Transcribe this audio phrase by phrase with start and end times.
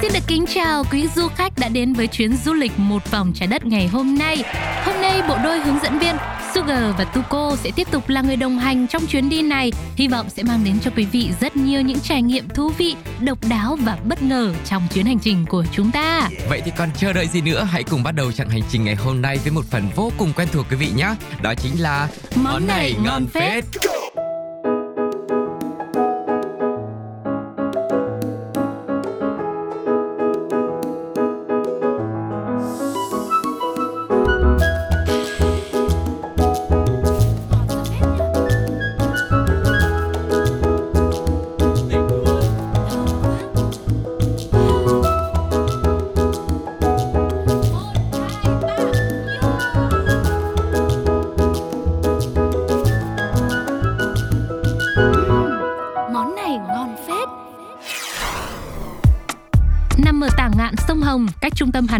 [0.00, 3.32] xin được kính chào quý du khách đã đến với chuyến du lịch một vòng
[3.34, 4.42] trái đất ngày hôm nay.
[4.84, 6.16] Hôm nay bộ đôi hướng dẫn viên
[6.54, 9.72] Sugar và Tuko sẽ tiếp tục là người đồng hành trong chuyến đi này.
[9.96, 12.96] Hy vọng sẽ mang đến cho quý vị rất nhiều những trải nghiệm thú vị,
[13.20, 16.28] độc đáo và bất ngờ trong chuyến hành trình của chúng ta.
[16.48, 17.68] Vậy thì còn chờ đợi gì nữa?
[17.70, 20.32] Hãy cùng bắt đầu chặng hành trình ngày hôm nay với một phần vô cùng
[20.36, 21.14] quen thuộc quý vị nhé.
[21.42, 23.64] Đó chính là Món này ngon phết.
[23.64, 23.97] Món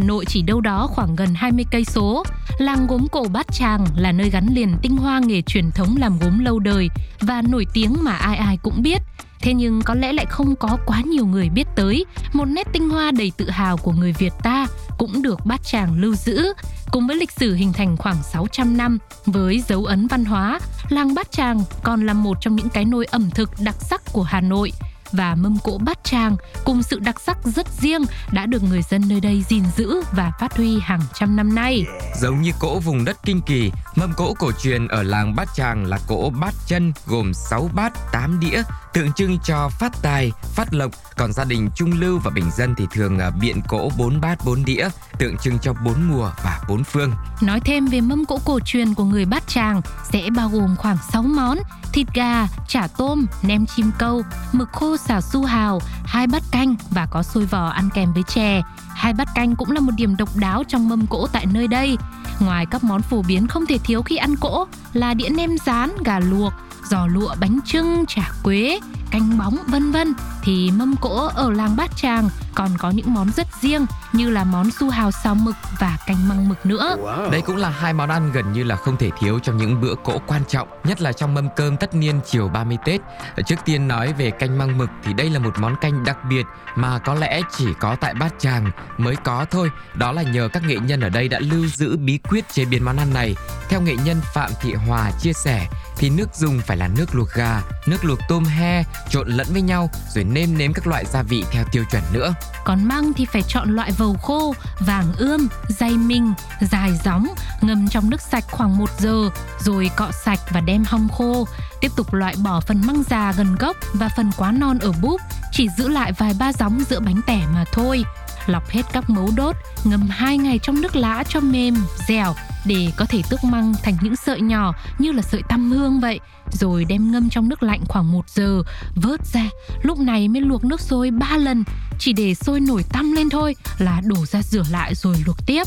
[0.09, 2.25] Nội chỉ đâu đó khoảng gần 20 cây số.
[2.59, 6.19] Làng gốm cổ Bát Tràng là nơi gắn liền tinh hoa nghề truyền thống làm
[6.19, 6.89] gốm lâu đời
[7.21, 8.99] và nổi tiếng mà ai ai cũng biết.
[9.41, 12.91] Thế nhưng có lẽ lại không có quá nhiều người biết tới một nét tinh
[12.91, 14.67] hoa đầy tự hào của người Việt ta
[14.99, 16.53] cũng được Bát Tràng lưu giữ.
[16.91, 21.15] Cùng với lịch sử hình thành khoảng 600 năm với dấu ấn văn hóa, làng
[21.15, 24.41] Bát Tràng còn là một trong những cái nôi ẩm thực đặc sắc của Hà
[24.41, 24.73] Nội
[25.13, 29.03] và mâm cỗ bát tràng cùng sự đặc sắc rất riêng đã được người dân
[29.09, 31.87] nơi đây gìn giữ và phát huy hàng trăm năm nay.
[32.21, 35.85] Giống như cỗ vùng đất kinh kỳ, mâm cỗ cổ truyền ở làng Bát Tràng
[35.87, 38.63] là cỗ bát chân gồm 6 bát, 8 đĩa,
[38.93, 40.91] tượng trưng cho phát tài, phát lộc.
[41.17, 44.39] Còn gia đình trung lưu và bình dân thì thường à, biện cỗ bốn bát,
[44.45, 44.89] bốn đĩa,
[45.19, 47.13] tượng trưng cho bốn mùa và bốn phương.
[47.41, 49.83] Nói thêm về mâm cỗ cổ truyền của người Bát Tràng
[50.13, 51.59] sẽ bao gồm khoảng 6 món:
[51.93, 54.23] thịt gà, chả tôm, nem chim câu,
[54.53, 58.23] mực khô xào su hào, hai bát canh và có xôi vò ăn kèm với
[58.23, 58.63] chè.
[58.89, 61.97] Hai bát canh cũng là một điểm độc đáo trong mâm cỗ tại nơi đây.
[62.41, 65.91] Ngoài các món phổ biến không thể thiếu khi ăn cỗ là đĩa nem rán,
[66.05, 66.53] gà luộc,
[66.91, 71.77] giò lụa, bánh trưng, chả quế, canh bóng vân vân thì mâm cỗ ở làng
[71.77, 75.55] Bát Tràng còn có những món rất riêng như là món su hào xào mực
[75.79, 76.97] và canh măng mực nữa.
[77.33, 79.95] Đây cũng là hai món ăn gần như là không thể thiếu trong những bữa
[80.05, 83.01] cỗ quan trọng, nhất là trong mâm cơm tất niên chiều 30 Tết.
[83.47, 86.47] Trước tiên nói về canh măng mực thì đây là một món canh đặc biệt
[86.77, 89.71] mà có lẽ chỉ có tại Bát Tràng mới có thôi.
[89.95, 92.85] Đó là nhờ các nghệ nhân ở đây đã lưu giữ bí quyết chế biến
[92.85, 93.37] món ăn này.
[93.69, 95.67] Theo nghệ nhân Phạm Thị Hòa chia sẻ
[95.97, 99.63] thì nước dùng phải là nước luộc gà, nước luộc tôm he trộn lẫn với
[99.63, 102.35] nhau rồi nêm nếm các loại gia vị theo tiêu chuẩn nữa.
[102.65, 107.27] Còn măng thì phải chọn loại vầu khô, vàng ươm, dày minh, dài gióng,
[107.61, 111.49] ngâm trong nước sạch khoảng 1 giờ, rồi cọ sạch và đem hong khô.
[111.81, 115.21] Tiếp tục loại bỏ phần măng già gần gốc và phần quá non ở búp,
[115.53, 118.05] chỉ giữ lại vài ba gióng giữa bánh tẻ mà thôi.
[118.49, 121.75] Lọc hết các mấu đốt, ngâm 2 ngày trong nước lã cho mềm,
[122.09, 122.35] dẻo
[122.67, 126.21] để có thể tước măng thành những sợi nhỏ như là sợi tăm hương vậy.
[126.53, 128.63] Rồi đem ngâm trong nước lạnh khoảng 1 giờ
[128.95, 129.45] vớt ra.
[129.83, 131.65] Lúc này mới luộc nước sôi 3 lần
[131.99, 135.67] chỉ để sôi nổi tăm lên thôi là đổ ra rửa lại rồi luộc tiếp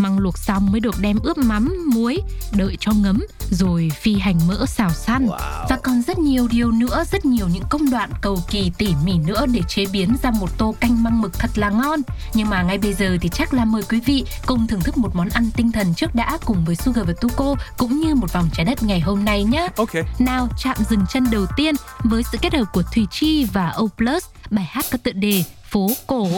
[0.00, 2.18] măng luộc xong mới được đem ướp mắm, muối,
[2.52, 3.20] đợi cho ngấm
[3.50, 5.28] rồi phi hành mỡ xào săn.
[5.68, 9.12] Và còn rất nhiều điều nữa, rất nhiều những công đoạn cầu kỳ tỉ mỉ
[9.18, 12.00] nữa để chế biến ra một tô canh măng mực thật là ngon.
[12.34, 15.16] Nhưng mà ngay bây giờ thì chắc là mời quý vị cùng thưởng thức một
[15.16, 18.48] món ăn tinh thần trước đã cùng với Sugar và Tuko cũng như một vòng
[18.52, 19.68] trái đất ngày hôm nay nhé.
[19.76, 20.02] Okay.
[20.18, 21.74] Nào chạm dừng chân đầu tiên
[22.04, 25.44] với sự kết hợp của Thùy Chi và O Plus, bài hát có tựa đề
[25.70, 26.28] Phố Cổ.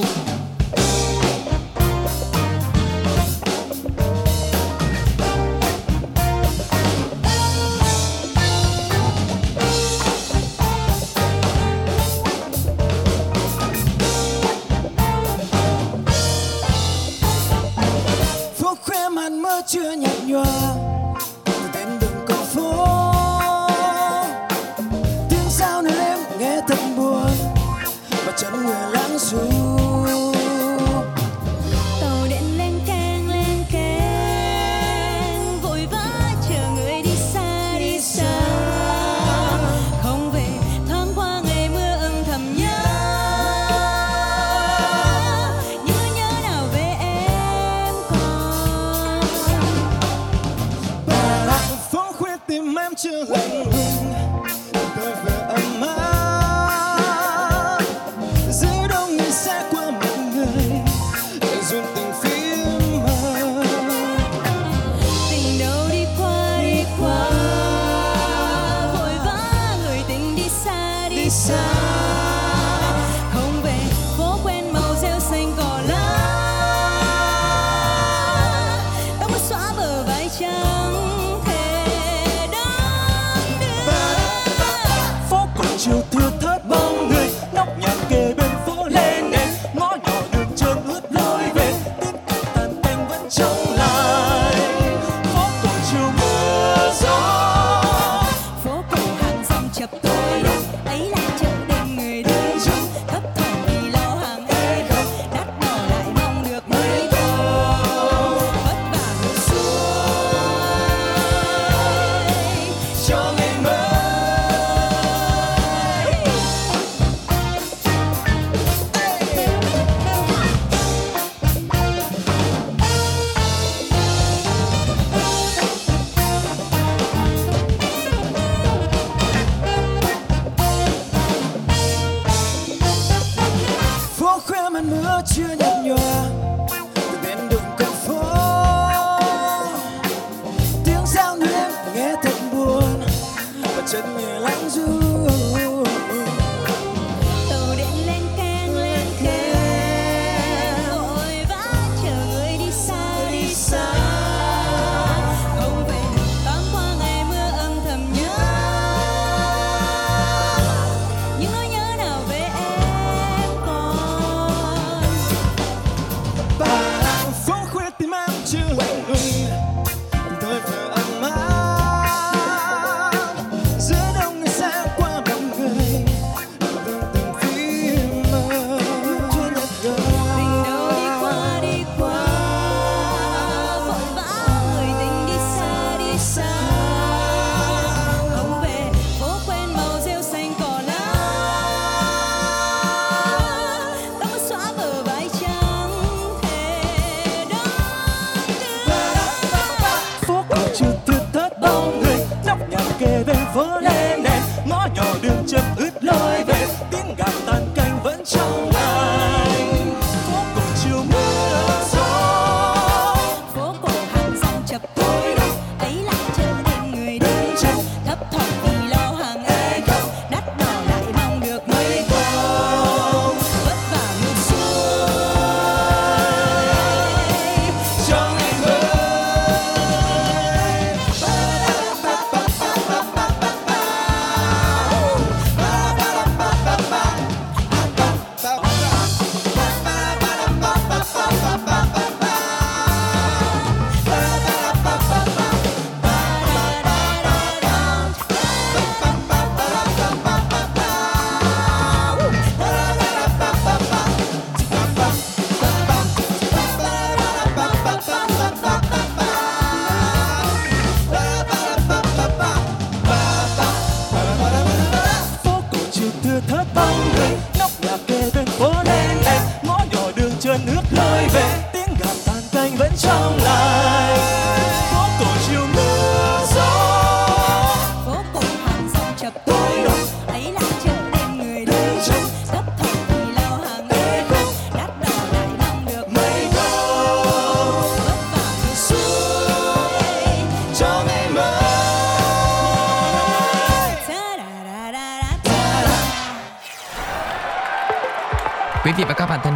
[71.40, 71.79] sun.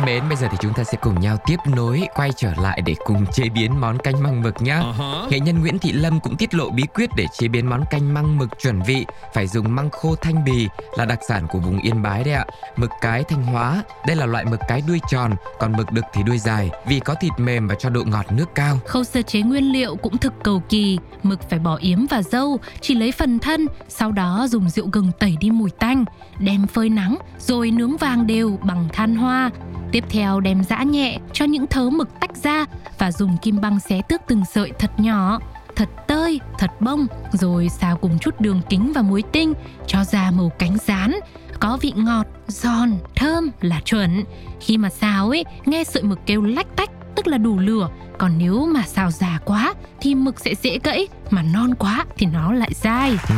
[0.05, 2.95] mến, bây giờ thì chúng ta sẽ cùng nhau tiếp nối quay trở lại để
[3.05, 4.81] cùng chế biến món canh măng mực nhá.
[4.81, 5.29] Uh-huh.
[5.29, 8.15] Nghệ nhân Nguyễn Thị Lâm cũng tiết lộ bí quyết để chế biến món canh
[8.15, 11.79] măng mực chuẩn vị phải dùng măng khô thanh bì là đặc sản của vùng
[11.79, 12.45] Yên Bái đấy ạ.
[12.77, 16.23] Mực cái Thanh Hóa, đây là loại mực cái đuôi tròn, còn mực đực thì
[16.23, 18.79] đuôi dài vì có thịt mềm và cho độ ngọt nước cao.
[18.87, 22.59] Khâu sơ chế nguyên liệu cũng thực cầu kỳ, mực phải bỏ yếm và dâu,
[22.81, 26.05] chỉ lấy phần thân, sau đó dùng rượu gừng tẩy đi mùi tanh,
[26.39, 29.51] đem phơi nắng rồi nướng vàng đều bằng than hoa
[29.95, 32.65] Tiếp theo đem giã nhẹ cho những thớ mực tách ra
[32.99, 35.39] và dùng kim băng xé tước từng sợi thật nhỏ,
[35.77, 39.53] thật tơi, thật bông, rồi xào cùng chút đường kính và muối tinh
[39.87, 41.15] cho ra màu cánh rán,
[41.61, 44.25] có vị ngọt, giòn, thơm là chuẩn.
[44.61, 48.39] Khi mà xào ấy, nghe sợi mực kêu lách tách tức là đủ lửa còn
[48.39, 52.53] nếu mà xào già quá thì mực sẽ dễ gãy, mà non quá thì nó
[52.53, 53.11] lại dai.
[53.29, 53.35] ừ,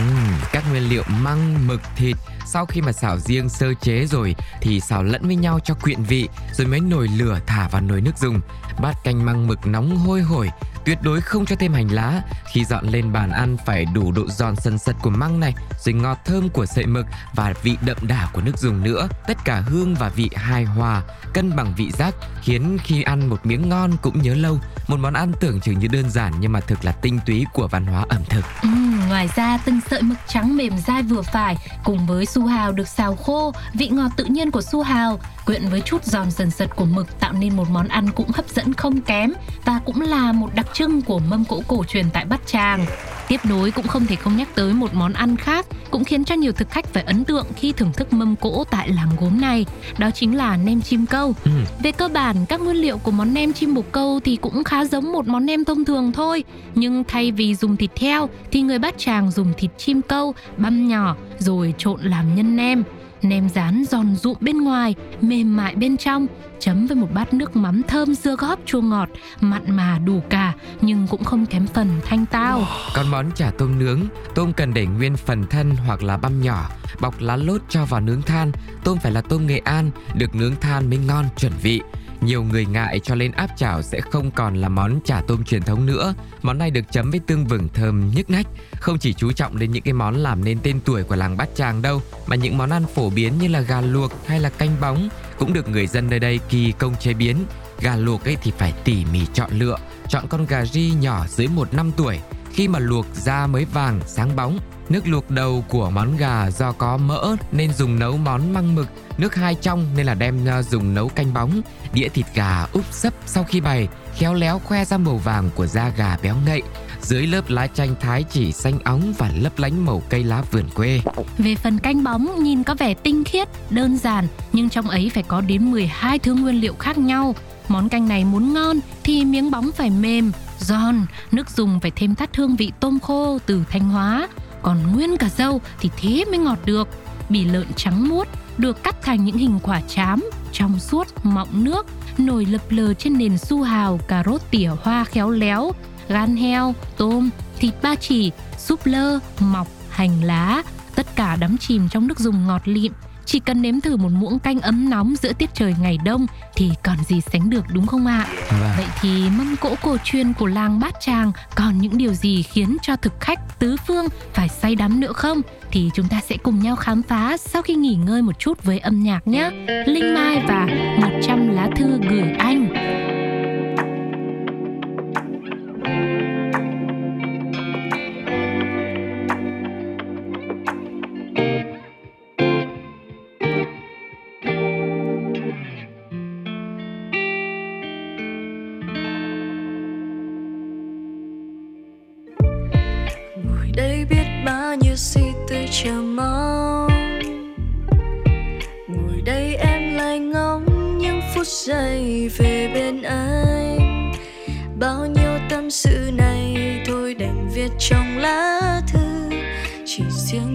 [0.52, 2.16] các nguyên liệu măng, mực, thịt
[2.47, 6.02] sau khi mà xào riêng sơ chế rồi thì xào lẫn với nhau cho quyện
[6.02, 8.40] vị rồi mới nồi lửa thả vào nồi nước dùng.
[8.80, 10.50] Bát canh măng mực nóng hôi hổi,
[10.85, 12.23] tuyệt đối không cho thêm hành lá.
[12.52, 15.54] Khi dọn lên bàn ăn phải đủ độ giòn sần sật của măng này,
[15.85, 19.09] rồi ngọt thơm của sợi mực và vị đậm đà của nước dùng nữa.
[19.26, 21.02] Tất cả hương và vị hài hòa,
[21.35, 24.59] cân bằng vị giác khiến khi ăn một miếng ngon cũng nhớ lâu.
[24.88, 27.69] Một món ăn tưởng chừng như đơn giản nhưng mà thực là tinh túy của
[27.69, 28.45] văn hóa ẩm thực.
[28.62, 28.69] Ừ,
[29.09, 32.88] ngoài ra từng sợi mực trắng mềm dai vừa phải cùng với su hào được
[32.88, 36.76] xào khô, vị ngọt tự nhiên của su hào quyện với chút giòn dần sật
[36.76, 39.33] của mực tạo nên một món ăn cũng hấp dẫn không kém
[39.64, 42.87] và cũng là một đặc trưng của mâm cỗ cổ truyền tại Bát Tràng.
[43.28, 46.35] Tiếp nối cũng không thể không nhắc tới một món ăn khác cũng khiến cho
[46.35, 49.66] nhiều thực khách phải ấn tượng khi thưởng thức mâm cỗ tại làng gốm này,
[49.99, 51.35] đó chính là nem chim câu.
[51.45, 51.50] Ừ.
[51.83, 54.85] Về cơ bản, các nguyên liệu của món nem chim bồ câu thì cũng khá
[54.85, 58.78] giống một món nem thông thường thôi, nhưng thay vì dùng thịt heo thì người
[58.78, 62.83] Bát Tràng dùng thịt chim câu băm nhỏ rồi trộn làm nhân nem.
[63.23, 66.27] Nem rán giòn rụm bên ngoài, mềm mại bên trong,
[66.59, 69.09] chấm với một bát nước mắm thơm dưa góp chua ngọt,
[69.41, 72.67] mặn mà đủ cả nhưng cũng không kém phần thanh tao.
[72.95, 74.01] Còn món chả tôm nướng,
[74.35, 76.71] tôm cần để nguyên phần thân hoặc là băm nhỏ,
[77.01, 78.53] bọc lá lốt cho vào nướng than.
[78.85, 81.81] Tôm phải là tôm Nghệ An, được nướng than mới ngon chuẩn vị.
[82.26, 85.62] Nhiều người ngại cho lên áp chảo sẽ không còn là món chả tôm truyền
[85.62, 86.14] thống nữa.
[86.42, 88.47] Món này được chấm với tương vừng thơm nhức nách.
[88.80, 91.49] Không chỉ chú trọng đến những cái món làm nên tên tuổi của làng Bát
[91.54, 94.76] Tràng đâu, mà những món ăn phổ biến như là gà luộc hay là canh
[94.80, 97.37] bóng cũng được người dân nơi đây kỳ công chế biến.
[97.80, 99.76] Gà luộc ấy thì phải tỉ mỉ chọn lựa,
[100.09, 102.18] chọn con gà ri nhỏ dưới 1 năm tuổi.
[102.57, 104.59] Khi mà luộc da mới vàng, sáng bóng,
[104.89, 108.87] Nước luộc đầu của món gà do có mỡ nên dùng nấu món măng mực,
[109.19, 111.61] nước hai trong nên là đem ờ, dùng nấu canh bóng.
[111.93, 115.67] Đĩa thịt gà úp sấp sau khi bày, khéo léo khoe ra màu vàng của
[115.67, 116.63] da gà béo ngậy.
[117.03, 120.69] Dưới lớp lá chanh thái chỉ xanh óng và lấp lánh màu cây lá vườn
[120.75, 121.01] quê.
[121.39, 125.23] Về phần canh bóng nhìn có vẻ tinh khiết, đơn giản nhưng trong ấy phải
[125.23, 127.35] có đến 12 thứ nguyên liệu khác nhau.
[127.69, 132.15] Món canh này muốn ngon thì miếng bóng phải mềm, giòn, nước dùng phải thêm
[132.15, 134.29] thắt hương vị tôm khô từ Thanh Hóa,
[134.63, 136.89] còn nguyên cả dâu thì thế mới ngọt được.
[137.29, 141.87] Bì lợn trắng muốt được cắt thành những hình quả chám, trong suốt, mọng nước,
[142.19, 145.73] nổi lập lờ trên nền su hào, cà rốt tỉa hoa khéo léo,
[146.09, 150.63] gan heo, tôm, thịt ba chỉ, súp lơ, mọc, hành lá,
[150.95, 152.93] tất cả đắm chìm trong nước dùng ngọt lịm.
[153.26, 156.71] Chỉ cần nếm thử một muỗng canh ấm nóng giữa tiết trời ngày đông thì
[156.83, 158.26] còn gì sánh được đúng không ạ?
[158.50, 158.71] Vâng.
[158.76, 162.76] Vậy thì mâm cỗ cổ truyền của làng Bát Tràng còn những điều gì khiến
[162.83, 165.40] cho thực khách tứ phương phải say đắm nữa không?
[165.71, 168.78] Thì chúng ta sẽ cùng nhau khám phá sau khi nghỉ ngơi một chút với
[168.78, 169.50] âm nhạc nhé.
[169.87, 170.66] Linh Mai và
[171.00, 173.06] 100 lá thư gửi anh.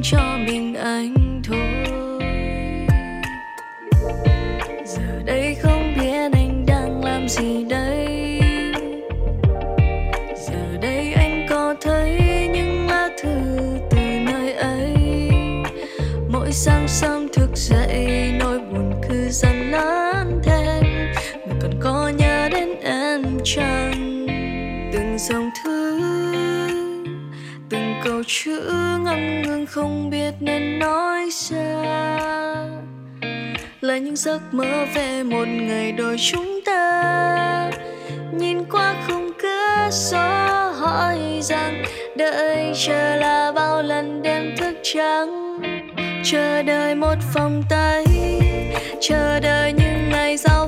[0.03, 1.20] Cho mình anh.
[29.71, 31.83] Không biết nên nói ra
[33.81, 37.71] là những giấc mơ về một ngày đôi chúng ta.
[38.33, 40.17] Nhìn qua khung cửa sổ
[40.71, 41.83] hỏi rằng,
[42.17, 45.59] đợi chờ là bao lần đêm thức trắng?
[46.23, 48.05] Chờ đợi một vòng tay,
[49.01, 50.67] chờ đợi những ngày giao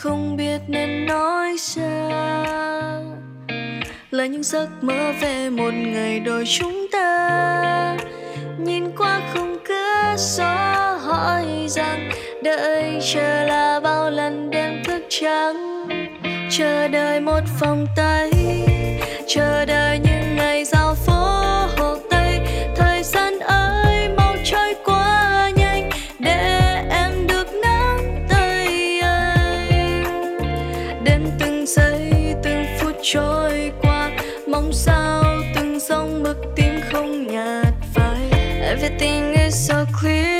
[0.00, 3.04] không biết nên nói sao.
[4.10, 7.96] Là những giấc mơ về một ngày đôi chúng ta.
[8.58, 10.44] Nhìn qua không cửa sổ
[11.00, 12.10] hỏi rằng,
[12.42, 15.88] đợi chờ là bao lần đêm thức trắng.
[16.50, 18.30] Chờ đợi một vòng tay.
[19.26, 20.09] Chờ đợi những
[38.82, 40.39] everything is so clear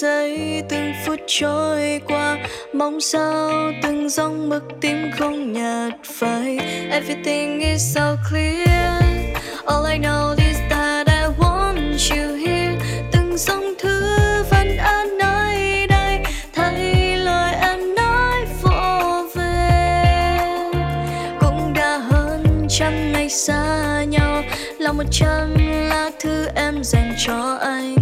[0.00, 2.36] giây, từng phút trôi qua
[2.72, 3.50] mong sao,
[3.82, 6.58] từng dòng mực tim không nhạt phai.
[6.90, 9.02] Everything is so clear.
[9.66, 12.76] All I know is that I want you here.
[13.12, 14.02] Từng dòng thư
[14.50, 16.18] vẫn ở nơi đây
[16.54, 20.08] thấy lời em nói vô về.
[21.40, 24.42] Cũng đã hơn trăm ngày xa nhau
[24.78, 25.54] là một trăm
[25.88, 27.95] lá thư em dành cho anh.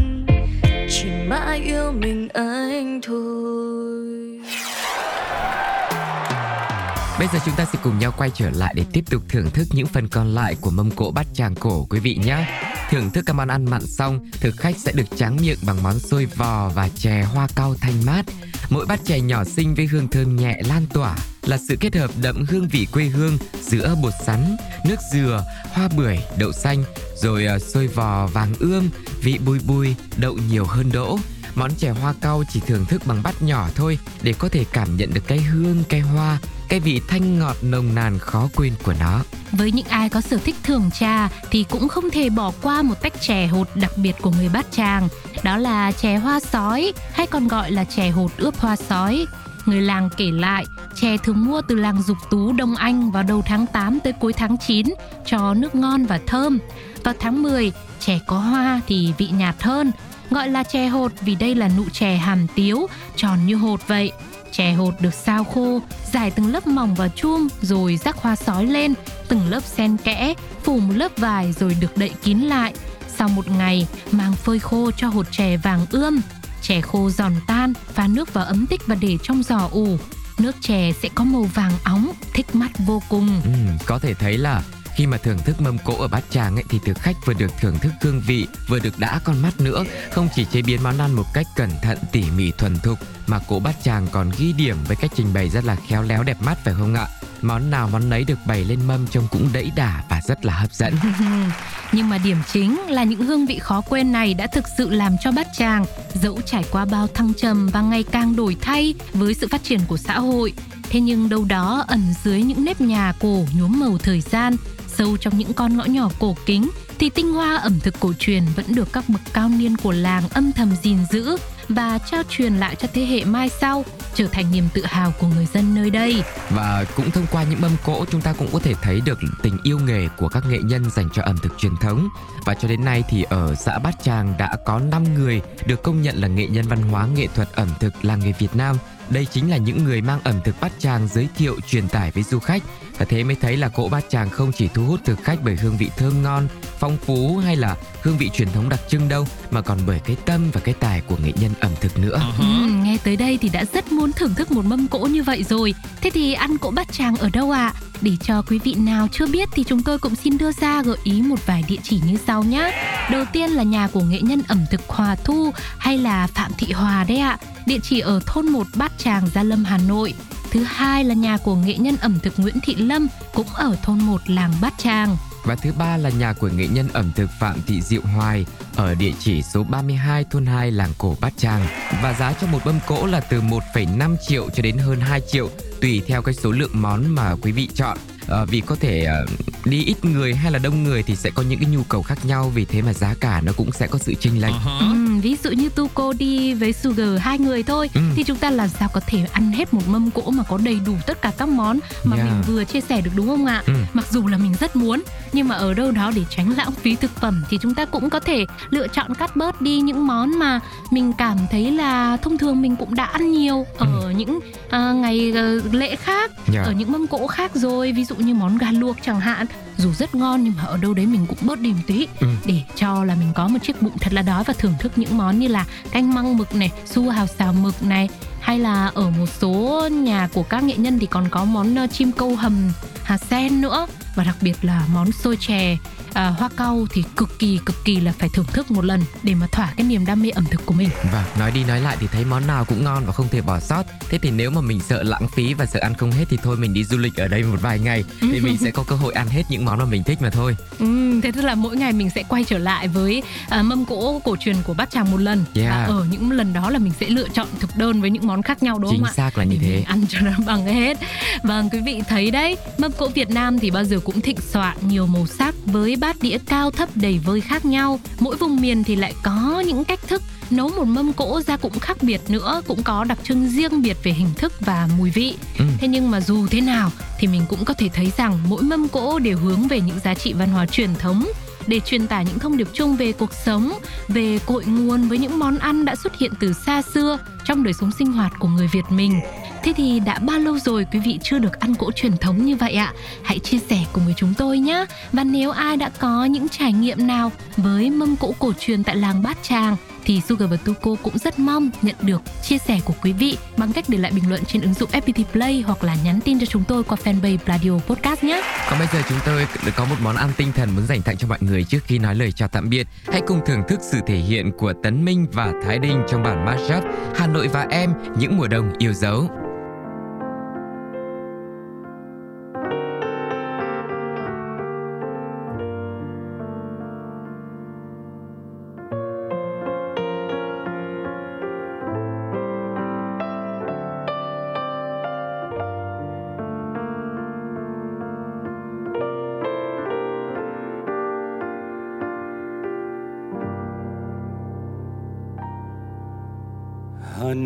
[7.34, 9.86] Giờ chúng ta sẽ cùng nhau quay trở lại để tiếp tục thưởng thức những
[9.86, 12.46] phần còn lại của mâm cỗ bát tràng cổ quý vị nhé.
[12.90, 15.98] Thưởng thức các món ăn mặn xong, thực khách sẽ được tráng miệng bằng món
[15.98, 18.24] xôi vò và chè hoa cau thanh mát.
[18.70, 22.10] Mỗi bát chè nhỏ xinh với hương thơm nhẹ lan tỏa là sự kết hợp
[22.22, 26.84] đậm hương vị quê hương giữa bột sắn, nước dừa, hoa bưởi, đậu xanh,
[27.16, 28.90] rồi ờ, xôi vò vàng ươm,
[29.22, 31.18] vị bùi bùi, đậu nhiều hơn đỗ.
[31.54, 34.96] Món chè hoa cau chỉ thưởng thức bằng bát nhỏ thôi để có thể cảm
[34.96, 38.94] nhận được cái hương, cái hoa, cái vị thanh ngọt nồng nàn khó quên của
[39.00, 39.20] nó.
[39.52, 43.02] Với những ai có sở thích thưởng trà thì cũng không thể bỏ qua một
[43.02, 45.08] tách chè hột đặc biệt của người Bát Tràng.
[45.42, 49.26] Đó là chè hoa sói hay còn gọi là chè hột ướp hoa sói.
[49.66, 53.42] Người làng kể lại, chè thường mua từ làng Dục Tú Đông Anh vào đầu
[53.46, 54.86] tháng 8 tới cuối tháng 9
[55.26, 56.58] cho nước ngon và thơm.
[57.04, 59.92] Vào tháng 10, chè có hoa thì vị nhạt hơn,
[60.30, 64.12] gọi là chè hột vì đây là nụ chè hàm tiếu, tròn như hột vậy.
[64.56, 65.80] Chè hột được sao khô,
[66.12, 68.94] giải từng lớp mỏng vào chum rồi rắc hoa sói lên,
[69.28, 72.74] từng lớp xen kẽ, phủ một lớp vải rồi được đậy kín lại.
[73.16, 76.20] Sau một ngày, mang phơi khô cho hột chè vàng ươm.
[76.62, 79.96] Chè khô giòn tan, pha nước vào ấm tích và để trong giò ủ.
[80.38, 83.40] Nước chè sẽ có màu vàng óng, thích mắt vô cùng.
[83.44, 83.50] Ừ,
[83.86, 84.62] có thể thấy là
[84.94, 87.52] khi mà thưởng thức mâm cỗ ở bát tràng ấy thì thực khách vừa được
[87.60, 90.98] thưởng thức hương vị vừa được đã con mắt nữa không chỉ chế biến món
[90.98, 94.52] ăn một cách cẩn thận tỉ mỉ thuần thục mà cỗ bát tràng còn ghi
[94.52, 97.06] điểm với cách trình bày rất là khéo léo đẹp mắt phải không ạ
[97.42, 100.52] món nào món nấy được bày lên mâm trông cũng đẫy đà và rất là
[100.54, 100.94] hấp dẫn
[101.92, 105.16] Nhưng mà điểm chính là những hương vị khó quên này đã thực sự làm
[105.20, 109.34] cho bát tràng dẫu trải qua bao thăng trầm và ngày càng đổi thay với
[109.34, 110.52] sự phát triển của xã hội.
[110.82, 114.56] Thế nhưng đâu đó ẩn dưới những nếp nhà cổ nhuốm màu thời gian,
[114.98, 118.42] sâu trong những con ngõ nhỏ cổ kính, thì tinh hoa ẩm thực cổ truyền
[118.56, 121.36] vẫn được các bậc cao niên của làng âm thầm gìn giữ
[121.68, 125.26] và trao truyền lại cho thế hệ mai sau, trở thành niềm tự hào của
[125.26, 126.22] người dân nơi đây.
[126.50, 129.58] Và cũng thông qua những mâm cỗ chúng ta cũng có thể thấy được tình
[129.62, 132.08] yêu nghề của các nghệ nhân dành cho ẩm thực truyền thống.
[132.44, 136.02] Và cho đến nay thì ở xã Bát Tràng đã có 5 người được công
[136.02, 138.76] nhận là nghệ nhân văn hóa nghệ thuật ẩm thực làng nghề Việt Nam.
[139.08, 142.22] Đây chính là những người mang ẩm thực Bát Tràng giới thiệu truyền tải với
[142.22, 142.62] du khách
[142.98, 145.56] và thế mới thấy là cỗ bát tràng không chỉ thu hút thực khách bởi
[145.56, 146.48] hương vị thơm ngon,
[146.78, 150.16] phong phú hay là hương vị truyền thống đặc trưng đâu mà còn bởi cái
[150.26, 152.20] tâm và cái tài của nghệ nhân ẩm thực nữa.
[152.38, 152.44] Ừ,
[152.84, 155.74] nghe tới đây thì đã rất muốn thưởng thức một mâm cỗ như vậy rồi.
[156.00, 157.72] Thế thì ăn cỗ bát tràng ở đâu ạ?
[157.74, 157.80] À?
[158.00, 160.96] Để cho quý vị nào chưa biết thì chúng tôi cũng xin đưa ra gợi
[161.04, 162.72] ý một vài địa chỉ như sau nhé.
[163.10, 166.72] Đầu tiên là nhà của nghệ nhân ẩm thực Hòa Thu hay là Phạm Thị
[166.72, 167.38] Hòa đấy ạ.
[167.66, 170.14] Địa chỉ ở thôn 1 Bát Tràng, Gia Lâm, Hà Nội.
[170.50, 173.98] Thứ hai là nhà của nghệ nhân ẩm thực Nguyễn Thị Lâm cũng ở thôn
[173.98, 175.16] 1 làng Bát Tràng.
[175.44, 178.94] Và thứ ba là nhà của nghệ nhân ẩm thực Phạm Thị Diệu Hoài ở
[178.94, 181.66] địa chỉ số 32 thôn 2 làng cổ Bát Tràng.
[182.02, 185.50] Và giá cho một mâm cỗ là từ 1,5 triệu cho đến hơn 2 triệu
[185.80, 189.18] tùy theo cái số lượng món mà quý vị chọn à, vì có thể à,
[189.64, 192.24] đi ít người hay là đông người thì sẽ có những cái nhu cầu khác
[192.24, 194.52] nhau vì thế mà giá cả nó cũng sẽ có sự chênh lệch.
[194.52, 195.03] Uh-huh.
[195.20, 198.00] Ví dụ như Tuco đi với Sugar hai người thôi ừ.
[198.14, 200.78] thì chúng ta làm sao có thể ăn hết một mâm cỗ mà có đầy
[200.86, 202.28] đủ tất cả các món mà yeah.
[202.28, 203.62] mình vừa chia sẻ được đúng không ạ?
[203.66, 203.72] Ừ.
[203.92, 206.96] Mặc dù là mình rất muốn nhưng mà ở đâu đó để tránh lãng phí
[206.96, 210.38] thực phẩm thì chúng ta cũng có thể lựa chọn cắt bớt đi những món
[210.38, 214.10] mà mình cảm thấy là thông thường mình cũng đã ăn nhiều ở ừ.
[214.10, 216.66] những uh, ngày uh, lễ khác, yeah.
[216.66, 219.46] ở những mâm cỗ khác rồi ví dụ như món gà luộc chẳng hạn
[219.78, 222.06] dù rất ngon nhưng mà ở đâu đấy mình cũng bớt đi một tí.
[222.20, 222.26] Ừ.
[222.46, 225.18] để cho là mình có một chiếc bụng thật là đói và thưởng thức những
[225.18, 228.08] món như là canh măng mực này su hào xào mực này
[228.40, 231.86] hay là ở một số nhà của các nghệ nhân thì còn có món ờ,
[231.86, 233.86] chim câu hầm hạt sen nữa.
[234.14, 235.76] Và đặc biệt là món xôi chè
[236.14, 239.34] à, hoa cau thì cực kỳ cực kỳ là phải thưởng thức một lần để
[239.34, 240.88] mà thỏa cái niềm đam mê ẩm thực của mình.
[241.12, 243.60] Và nói đi nói lại thì thấy món nào cũng ngon và không thể bỏ
[243.60, 243.82] sót.
[244.08, 246.56] Thế thì nếu mà mình sợ lãng phí và sợ ăn không hết thì thôi
[246.56, 249.12] mình đi du lịch ở đây một vài ngày thì mình sẽ có cơ hội
[249.12, 250.56] ăn hết những món mà mình thích mà thôi.
[250.78, 254.18] Ừ, thế tức là mỗi ngày mình sẽ quay trở lại với à, mâm cỗ
[254.24, 255.44] cổ truyền của Bát Tràng một lần.
[255.54, 255.70] Yeah.
[255.70, 258.42] Và ở những lần đó là mình sẽ lựa chọn thực đơn với những món
[258.42, 259.12] khác nhau đúng Chính không ạ?
[259.16, 259.82] Chính xác là như thế.
[259.86, 260.98] Ăn cho nó bằng hết.
[261.42, 264.76] Vâng, quý vị thấy đấy, mâm cỗ Việt Nam thì bao giờ cũng thịnh soạn
[264.80, 268.00] nhiều màu sắc với bát đĩa cao thấp đầy vơi khác nhau.
[268.20, 271.78] Mỗi vùng miền thì lại có những cách thức nấu một mâm cỗ ra cũng
[271.78, 275.34] khác biệt nữa, cũng có đặc trưng riêng biệt về hình thức và mùi vị.
[275.58, 275.64] Ừ.
[275.78, 278.88] Thế nhưng mà dù thế nào thì mình cũng có thể thấy rằng mỗi mâm
[278.88, 281.26] cỗ đều hướng về những giá trị văn hóa truyền thống
[281.66, 283.72] để truyền tải những thông điệp chung về cuộc sống,
[284.08, 287.72] về cội nguồn với những món ăn đã xuất hiện từ xa xưa trong đời
[287.72, 289.20] sống sinh hoạt của người Việt mình.
[289.62, 292.56] Thế thì đã bao lâu rồi quý vị chưa được ăn cỗ truyền thống như
[292.56, 292.92] vậy ạ?
[293.22, 294.86] Hãy chia sẻ cùng với chúng tôi nhé.
[295.12, 298.96] Và nếu ai đã có những trải nghiệm nào với mâm cỗ cổ truyền tại
[298.96, 302.94] làng Bát Tràng, thì Sugar và Tuko cũng rất mong nhận được chia sẻ của
[303.02, 305.96] quý vị bằng cách để lại bình luận trên ứng dụng FPT Play hoặc là
[306.04, 308.42] nhắn tin cho chúng tôi qua fanpage Radio Podcast nhé.
[308.70, 311.28] Còn bây giờ chúng tôi có một món ăn tinh thần muốn dành tặng cho
[311.28, 312.88] mọi người trước khi nói lời chào tạm biệt.
[313.12, 316.44] Hãy cùng thưởng thức sự thể hiện của Tấn Minh và Thái Đinh trong bản
[316.44, 319.43] mashup Hà Nội và em những mùa đông yêu dấu.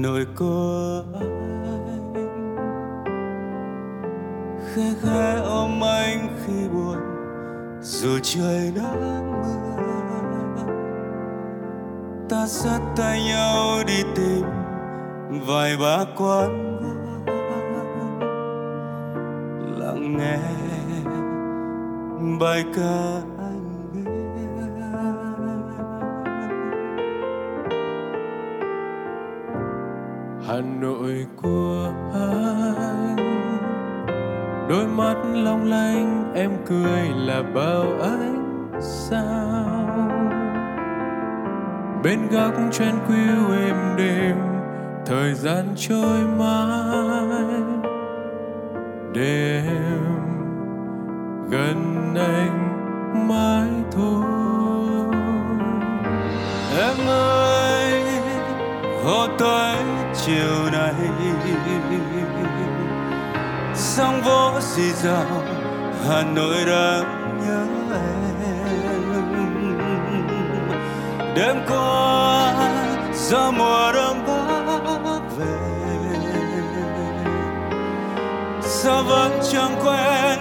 [0.03, 2.13] Nỗi cô anh
[4.75, 6.99] khẽ khẽ ôm anh khi buồn,
[7.81, 9.69] dù trời đã mưa.
[12.29, 14.45] Ta dắt tay nhau đi tìm
[15.47, 16.79] vài ba quán
[19.79, 20.39] lặng nghe
[22.41, 23.38] bài ca.
[30.49, 33.17] Hà Nội của anh.
[34.69, 40.09] Đôi mắt long lanh, em cười là bao ánh sao.
[42.05, 44.37] Bên góc trên quyêu êm đêm
[45.07, 47.61] thời gian trôi mãi.
[49.13, 50.05] Đêm
[51.51, 54.25] gần anh mãi thôi.
[56.79, 58.03] Em ơi
[59.05, 59.77] hồ tới
[60.29, 60.95] chiều nay.
[63.75, 65.43] Sóng vỗ xì rào
[66.09, 67.05] hà nội đang
[67.41, 68.09] nhớ em.
[71.37, 72.55] Đêm qua,
[73.15, 74.27] gió mùa đông
[75.05, 75.57] bắc về.
[78.63, 80.38] Sao vẫn chẳng quen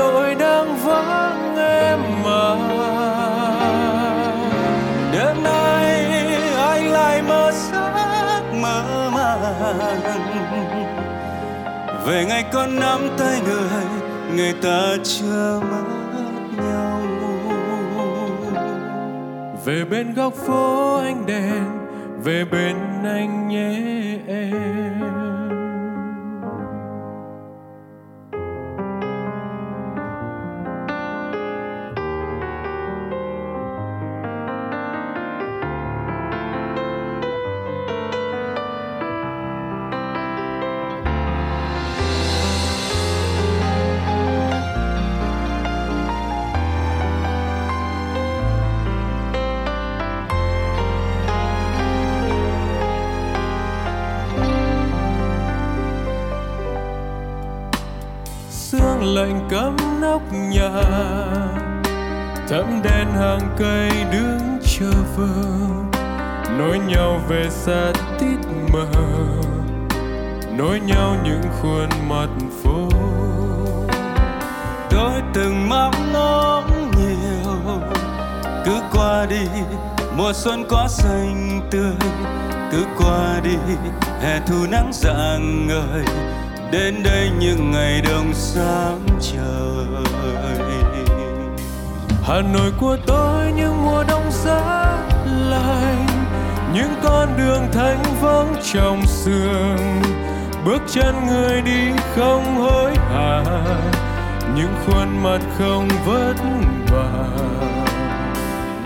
[0.00, 2.56] nội đang vắng em mà.
[5.12, 6.06] Đêm nay
[6.56, 10.00] anh lại mơ giấc mơ màng.
[12.06, 13.84] Về ngày con nắm tay người
[14.36, 15.84] người ta chưa mất
[16.56, 17.00] nhau.
[19.64, 21.64] Về bên góc phố anh đèn,
[22.24, 23.76] về bên anh nhé
[24.28, 25.09] em.
[67.66, 68.38] Xa tít
[68.72, 68.86] mờ,
[70.58, 72.28] nối nhau những khuôn mặt
[72.62, 72.88] phố.
[74.90, 77.80] Tôi từng mong ngóng nhiều,
[78.64, 79.46] cứ qua đi,
[80.16, 82.10] mùa xuân có xanh tươi.
[82.72, 83.56] Cứ qua đi,
[84.22, 86.04] hè thu nắng rạng ngời,
[86.72, 90.04] đến đây những ngày đông sáng trời.
[92.22, 95.89] Hà nội của tôi những mùa đông giá lạnh
[96.74, 100.02] những con đường thanh vắng trong sương.
[100.64, 103.42] Bước chân người đi không hối hả.
[104.56, 106.34] Những khuôn mặt không vất
[106.92, 107.24] vả.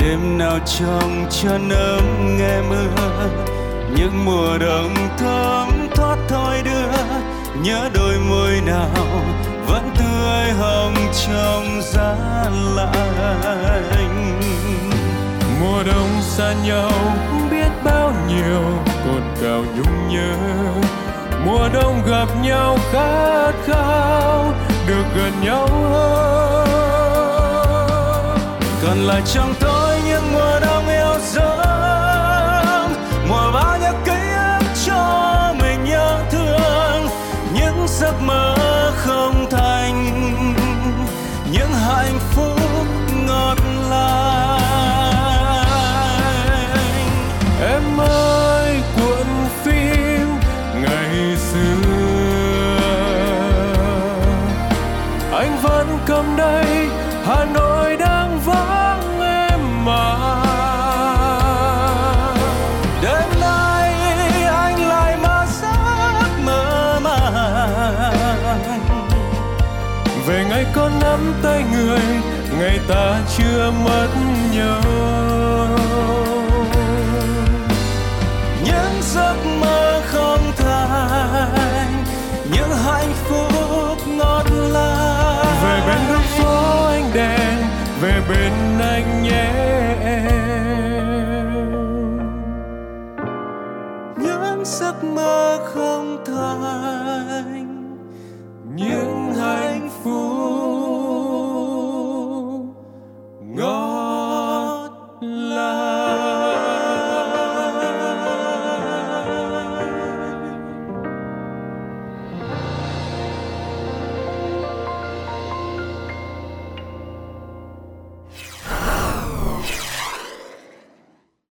[0.00, 3.28] Đêm nào trong chân ấm nghe mưa.
[3.96, 6.92] Những mùa đông thơm thoát thôi đưa.
[7.62, 9.06] Nhớ đôi môi nào
[9.66, 10.94] vẫn tươi hồng
[11.26, 12.16] trong giá
[12.76, 14.40] lạnh.
[15.60, 16.90] Mùa đông xa nhau
[18.54, 18.62] yêu
[19.04, 20.34] cồn cào nhung nhớ.
[21.46, 24.52] Mùa đông gặp nhau khát khao,
[24.86, 26.68] được gần nhau hơn.
[28.82, 31.58] Còn lại trong tôi những mùa đông yêu dấu
[33.28, 34.12] mùa bao nhiêu ký
[34.58, 37.08] ức cho mình nhớ thương.
[37.54, 38.56] Những giấc mơ
[38.96, 40.04] không thành,
[41.52, 42.63] những hạnh phúc
[56.14, 56.88] trong đây,
[57.26, 60.16] hà nội đang vắng em mà.
[63.02, 63.94] Đêm nay
[64.48, 68.80] anh lại mơ giấc mơ màng.
[70.26, 72.00] Về ngày con nắm tay người,
[72.58, 74.08] ngày ta chưa mất
[74.52, 74.80] nhau
[88.04, 89.50] về bên anh nhé.
[94.16, 97.03] Những giấc mơ không thành